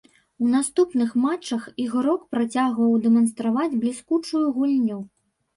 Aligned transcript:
У 0.45 0.47
наступных 0.53 1.11
матчах 1.25 1.67
ігрок 1.83 2.23
працягваў 2.37 2.97
дэманстраваць 3.05 3.79
бліскучую 3.85 4.43
гульню. 4.57 4.99